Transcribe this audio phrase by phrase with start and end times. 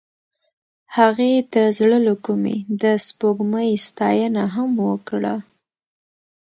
[0.97, 5.35] هغې د زړه له کومې د سپوږمۍ ستاینه هم وکړه.